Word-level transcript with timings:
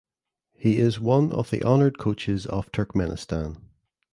He 0.55 0.79
is 0.79 0.99
one 0.99 1.31
of 1.31 1.51
the 1.51 1.61
honored 1.61 1.99
coaches 1.99 2.47
of 2.47 2.71
Turkmenistan. 2.71 3.57